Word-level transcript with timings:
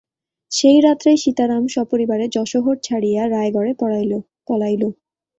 সেই 0.51 0.77
রাত্রেই 0.81 1.17
সীতারাম 1.17 1.63
সপরিবারে 1.67 2.25
যশোহর 2.35 2.77
ছাড়িয়া 2.83 3.23
রায়গড়ে 3.27 3.71
পলাইল। 3.81 4.11